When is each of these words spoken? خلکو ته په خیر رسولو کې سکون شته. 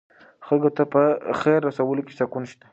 خلکو 0.45 0.69
ته 0.77 0.83
په 0.93 1.01
خیر 1.39 1.59
رسولو 1.67 2.01
کې 2.07 2.13
سکون 2.19 2.43
شته. 2.51 2.65